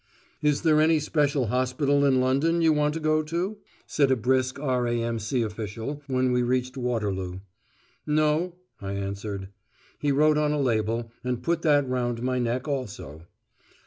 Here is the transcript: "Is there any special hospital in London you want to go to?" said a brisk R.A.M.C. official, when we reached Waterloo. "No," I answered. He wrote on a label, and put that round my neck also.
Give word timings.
"Is 0.41 0.63
there 0.63 0.81
any 0.81 0.97
special 0.99 1.45
hospital 1.49 2.03
in 2.03 2.19
London 2.21 2.59
you 2.63 2.73
want 2.73 2.95
to 2.95 2.99
go 2.99 3.21
to?" 3.21 3.59
said 3.85 4.09
a 4.09 4.15
brisk 4.15 4.59
R.A.M.C. 4.59 5.43
official, 5.43 6.01
when 6.07 6.31
we 6.31 6.41
reached 6.41 6.75
Waterloo. 6.75 7.41
"No," 8.07 8.55
I 8.81 8.93
answered. 8.93 9.49
He 9.99 10.11
wrote 10.11 10.39
on 10.39 10.51
a 10.53 10.59
label, 10.59 11.11
and 11.23 11.43
put 11.43 11.61
that 11.61 11.87
round 11.87 12.23
my 12.23 12.39
neck 12.39 12.67
also. 12.67 13.27